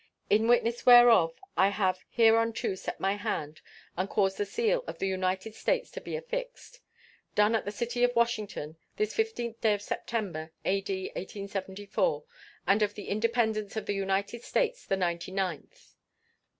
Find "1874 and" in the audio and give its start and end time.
11.15-12.81